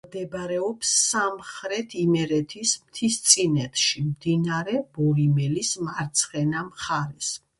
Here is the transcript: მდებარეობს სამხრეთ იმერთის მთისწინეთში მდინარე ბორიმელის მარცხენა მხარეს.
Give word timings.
მდებარეობს 0.09 0.91
სამხრეთ 1.09 1.91
იმერთის 2.03 2.71
მთისწინეთში 2.85 4.03
მდინარე 4.07 4.81
ბორიმელის 4.97 5.73
მარცხენა 5.89 6.67
მხარეს. 6.73 7.33